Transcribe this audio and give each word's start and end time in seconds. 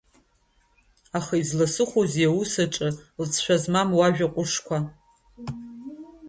Аха 1.17 1.33
изласыхәозеи 1.41 2.29
аусаҿ 2.29 2.75
лҵшәа 3.21 3.55
змам 3.63 3.89
уажәа 3.97 4.27
ҟәышқәа? 4.33 4.77